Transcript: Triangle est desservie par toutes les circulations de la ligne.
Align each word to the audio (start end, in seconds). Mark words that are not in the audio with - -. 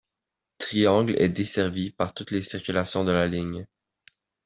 Triangle 0.57 1.13
est 1.19 1.29
desservie 1.29 1.91
par 1.91 2.11
toutes 2.15 2.31
les 2.31 2.41
circulations 2.41 3.03
de 3.03 3.11
la 3.11 3.27
ligne. 3.27 3.67